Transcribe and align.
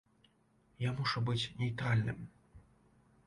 Я 0.83 0.93
мушу 0.99 1.19
быць 1.27 1.49
нейтральным. 1.59 2.19